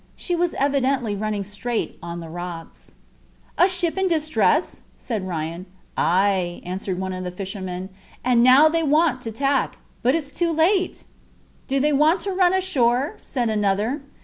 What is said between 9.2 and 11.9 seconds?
to tack, but it's too late!" "Do